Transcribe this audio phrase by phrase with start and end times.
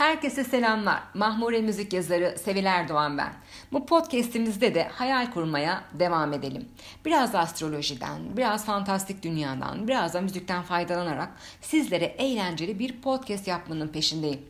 [0.00, 1.02] Herkese selamlar.
[1.14, 3.32] Mahmure müzik yazarı Seviler Doğan ben.
[3.72, 6.68] Bu podcast'imizde de hayal kurmaya devam edelim.
[7.04, 11.28] Biraz astrolojiden, biraz fantastik dünyadan, biraz da müzikten faydalanarak
[11.60, 14.40] sizlere eğlenceli bir podcast yapmanın peşindeyim.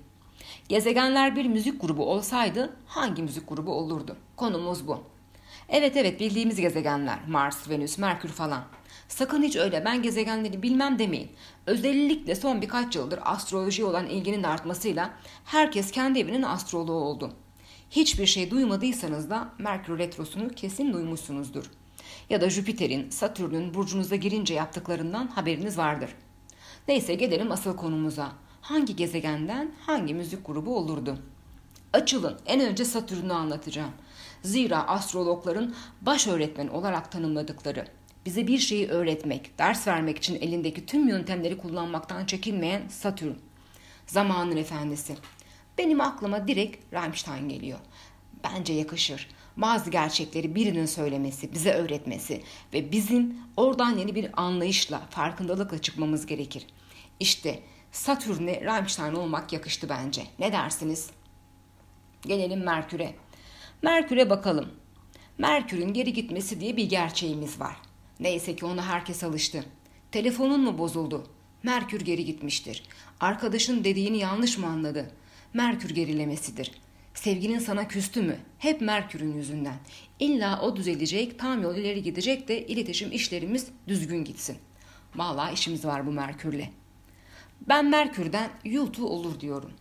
[0.68, 4.16] Gezegenler bir müzik grubu olsaydı hangi müzik grubu olurdu?
[4.36, 5.02] Konumuz bu.
[5.68, 8.62] Evet evet bildiğimiz gezegenler Mars, Venüs, Merkür falan.
[9.10, 11.30] Sakın hiç öyle ben gezegenleri bilmem demeyin.
[11.66, 15.10] Özellikle son birkaç yıldır astroloji olan ilginin artmasıyla
[15.44, 17.32] herkes kendi evinin astroloğu oldu.
[17.90, 21.70] Hiçbir şey duymadıysanız da Merkür Retrosu'nu kesin duymuşsunuzdur.
[22.30, 26.10] Ya da Jüpiter'in, Satürn'ün burcunuza girince yaptıklarından haberiniz vardır.
[26.88, 28.32] Neyse gelelim asıl konumuza.
[28.60, 31.18] Hangi gezegenden hangi müzik grubu olurdu?
[31.92, 33.92] Açılın en önce Satürn'ü anlatacağım.
[34.42, 37.86] Zira astrologların baş öğretmen olarak tanımladıkları
[38.26, 43.34] bize bir şeyi öğretmek, ders vermek için elindeki tüm yöntemleri kullanmaktan çekinmeyen Satürn.
[44.06, 45.16] Zamanın efendisi.
[45.78, 47.78] Benim aklıma direkt Rammstein geliyor.
[48.44, 49.28] Bence yakışır.
[49.56, 56.66] Bazı gerçekleri birinin söylemesi, bize öğretmesi ve bizim oradan yeni bir anlayışla, farkındalıkla çıkmamız gerekir.
[57.20, 60.22] İşte Satürn'e Rammstein olmak yakıştı bence.
[60.38, 61.10] Ne dersiniz?
[62.22, 63.14] Gelelim Merkür'e.
[63.82, 64.68] Merkür'e bakalım.
[65.38, 67.76] Merkür'ün geri gitmesi diye bir gerçeğimiz var.
[68.20, 69.64] Neyse ki ona herkes alıştı.
[70.12, 71.26] Telefonun mu bozuldu?
[71.62, 72.82] Merkür geri gitmiştir.
[73.20, 75.10] Arkadaşın dediğini yanlış mı anladı?
[75.54, 76.72] Merkür gerilemesidir.
[77.14, 78.36] Sevgilin sana küstü mü?
[78.58, 79.76] Hep Merkür'ün yüzünden.
[80.18, 84.56] İlla o düzelecek, tam yol ileri gidecek de iletişim işlerimiz düzgün gitsin.
[85.14, 86.64] Vallahi işimiz var bu Merkür'le.
[87.68, 89.72] Ben Merkür'den YouTube olur diyorum.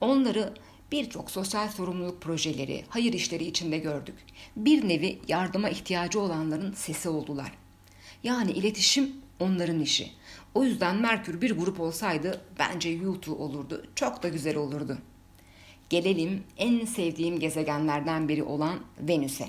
[0.00, 0.54] Onları
[0.92, 4.14] birçok sosyal sorumluluk projeleri, hayır işleri içinde gördük.
[4.56, 7.52] Bir nevi yardıma ihtiyacı olanların sesi oldular.
[8.22, 10.10] Yani iletişim onların işi.
[10.54, 13.86] O yüzden Merkür bir grup olsaydı bence YouTube olurdu.
[13.94, 14.98] Çok da güzel olurdu.
[15.90, 19.48] Gelelim en sevdiğim gezegenlerden biri olan Venüs'e.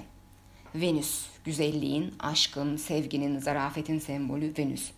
[0.75, 4.92] Venüs, güzelliğin, aşkın, sevginin, zarafetin sembolü Venüs.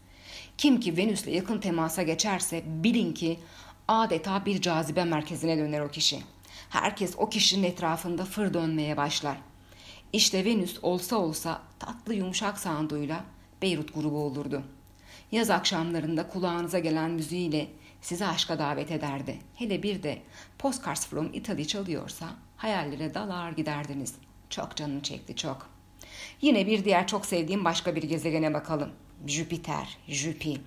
[0.58, 3.40] Kim ki Venüs'le yakın temasa geçerse bilin ki
[3.90, 6.20] adeta bir cazibe merkezine döner o kişi.
[6.70, 9.38] Herkes o kişinin etrafında fır dönmeye başlar.
[10.14, 13.24] İşte Venüs olsa olsa tatlı yumuşak sandığıyla
[13.62, 14.64] Beyrut grubu olurdu.
[15.32, 17.68] Yaz akşamlarında kulağınıza gelen müziğiyle
[18.02, 19.38] sizi aşka davet ederdi.
[19.56, 20.22] Hele bir de
[20.60, 22.26] Postcards from Italy çalıyorsa
[22.58, 24.16] hayallere dalar giderdiniz.
[24.50, 25.70] Çok canını çekti çok.
[26.42, 28.90] Yine bir diğer çok sevdiğim başka bir gezegene bakalım.
[29.28, 30.58] Jüpiter, Jüpi.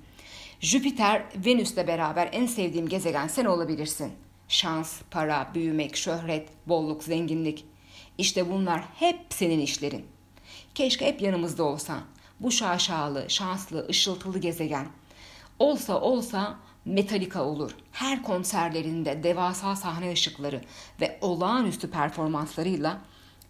[0.63, 4.13] Jüpiter, Venüs'le beraber en sevdiğim gezegen sen olabilirsin.
[4.49, 7.65] Şans, para, büyümek, şöhret, bolluk, zenginlik.
[8.19, 10.07] İşte bunlar hep senin işlerin.
[10.75, 12.01] Keşke hep yanımızda olsan.
[12.41, 14.87] Bu şaşalı, şanslı, ışıltılı gezegen.
[15.59, 17.77] Olsa olsa Metallica olur.
[17.93, 20.61] Her konserlerinde devasa sahne ışıkları
[21.01, 23.01] ve olağanüstü performanslarıyla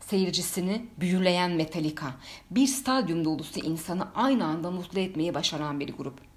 [0.00, 2.06] seyircisini büyüleyen Metallica.
[2.50, 6.31] Bir stadyum dolusu insanı aynı anda mutlu etmeyi başaran bir grup.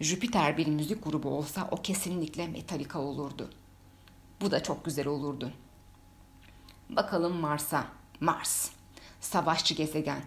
[0.00, 3.50] Jüpiter bir müzik grubu olsa o kesinlikle Metallica olurdu.
[4.40, 5.52] Bu da çok güzel olurdu.
[6.90, 7.86] Bakalım Mars'a.
[8.20, 8.70] Mars.
[9.20, 10.22] Savaşçı gezegen.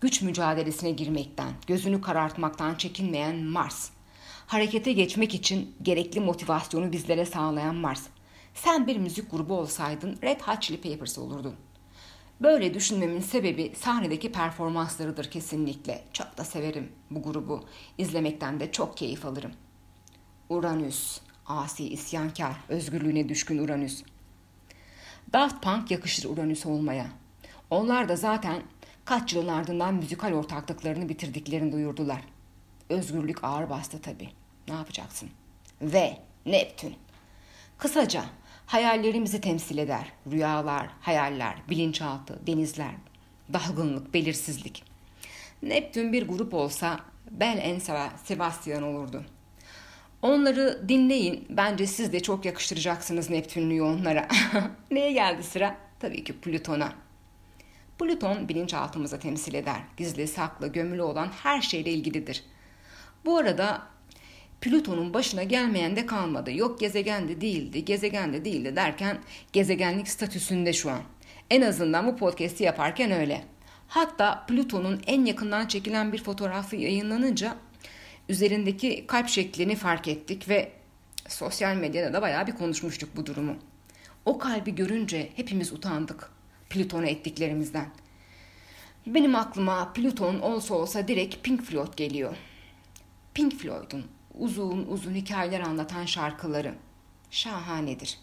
[0.00, 3.90] Güç mücadelesine girmekten, gözünü karartmaktan çekinmeyen Mars.
[4.46, 8.06] Harekete geçmek için gerekli motivasyonu bizlere sağlayan Mars.
[8.54, 11.54] Sen bir müzik grubu olsaydın Red Hot Chili Peppers olurdun.
[12.40, 16.04] Böyle düşünmemin sebebi sahnedeki performanslarıdır kesinlikle.
[16.12, 17.64] Çok da severim bu grubu.
[17.98, 19.52] İzlemekten de çok keyif alırım.
[20.48, 24.02] Uranüs, asi, isyankar, özgürlüğüne düşkün Uranüs.
[25.32, 27.06] Daft Punk yakışır Uranüs olmaya.
[27.70, 28.62] Onlar da zaten
[29.04, 32.20] kaç yılın ardından müzikal ortaklıklarını bitirdiklerini duyurdular.
[32.88, 34.28] Özgürlük ağır bastı tabii.
[34.68, 35.30] Ne yapacaksın?
[35.82, 36.94] Ve Neptün.
[37.78, 38.24] Kısaca
[38.66, 40.12] hayallerimizi temsil eder.
[40.30, 42.94] Rüyalar, hayaller, bilinçaltı, denizler,
[43.52, 44.84] dalgınlık, belirsizlik.
[45.62, 47.00] Neptün bir grup olsa
[47.30, 47.78] Bel en
[48.24, 49.24] Sebastian olurdu.
[50.22, 51.46] Onları dinleyin.
[51.50, 54.28] Bence siz de çok yakıştıracaksınız Neptünlüyü onlara.
[54.90, 55.76] Neye geldi sıra?
[56.00, 56.92] Tabii ki Plüton'a.
[57.98, 59.80] Plüton bilinçaltımızı temsil eder.
[59.96, 62.44] Gizli, saklı, gömülü olan her şeyle ilgilidir.
[63.24, 63.82] Bu arada
[64.66, 66.52] Plüton'un başına gelmeyen de kalmadı.
[66.52, 69.18] Yok gezegen de değildi, gezegen de değildi derken
[69.52, 71.00] gezegenlik statüsünde şu an.
[71.50, 73.44] En azından bu podcast'i yaparken öyle.
[73.88, 77.56] Hatta Plüton'un en yakından çekilen bir fotoğrafı yayınlanınca
[78.28, 80.72] üzerindeki kalp şeklini fark ettik ve
[81.28, 83.56] sosyal medyada da bayağı bir konuşmuştuk bu durumu.
[84.24, 86.30] O kalbi görünce hepimiz utandık
[86.70, 87.86] Plüton'a ettiklerimizden.
[89.06, 92.36] Benim aklıma Plüton olsa olsa direkt Pink Floyd geliyor.
[93.34, 96.74] Pink Floyd'un uzun uzun hikayeler anlatan şarkıları
[97.30, 98.18] şahanedir.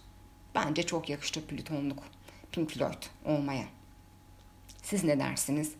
[0.55, 2.03] Bence çok yakıştı Plütonluk,
[2.51, 3.65] Pink Floyd olmaya.
[4.83, 5.73] Siz ne dersiniz?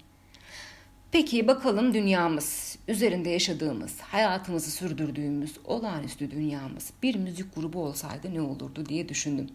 [1.12, 8.86] Peki bakalım dünyamız, üzerinde yaşadığımız, hayatımızı sürdürdüğümüz olağanüstü dünyamız bir müzik grubu olsaydı ne olurdu
[8.86, 9.50] diye düşündüm.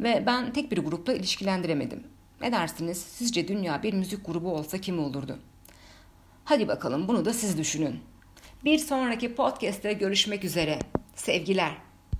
[0.00, 2.04] Ve ben tek bir grupla ilişkilendiremedim.
[2.40, 2.98] Ne dersiniz?
[2.98, 5.38] Sizce dünya bir müzik grubu olsa kim olurdu?
[6.44, 8.00] Hadi bakalım bunu da siz düşünün.
[8.64, 10.78] Bir sonraki podcast'te görüşmek üzere.
[11.14, 11.91] Sevgiler.